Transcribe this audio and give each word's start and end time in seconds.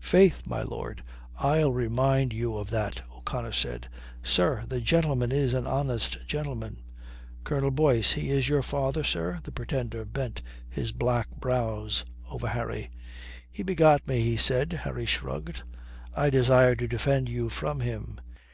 "Faith, 0.00 0.42
my 0.44 0.60
lord, 0.60 1.02
I'll 1.38 1.72
remind 1.72 2.34
you 2.34 2.58
of 2.58 2.68
that," 2.68 3.00
O'Connor 3.10 3.52
said. 3.54 3.88
"Sir, 4.22 4.64
the 4.68 4.82
gentleman 4.82 5.32
is 5.32 5.54
an 5.54 5.66
honest 5.66 6.26
gentleman." 6.26 6.82
"Colonel 7.42 7.70
Boyce 7.70 8.12
he 8.12 8.28
is 8.28 8.50
your 8.50 8.60
father, 8.60 9.02
sir?" 9.02 9.40
the 9.44 9.50
Pretender 9.50 10.04
bent 10.04 10.42
his 10.68 10.92
black 10.92 11.30
brows 11.40 12.04
over 12.30 12.48
Harry. 12.48 12.90
"He 13.50 13.62
begot 13.62 14.06
me, 14.06 14.20
he 14.20 14.36
says." 14.36 14.68
Harry 14.80 15.06
shrugged. 15.06 15.62
"I 16.14 16.28
desire 16.28 16.74
to 16.76 16.86
defend 16.86 17.30
you 17.30 17.48
from 17.48 17.80
him. 17.80 18.20